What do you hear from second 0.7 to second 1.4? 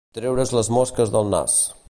mosques del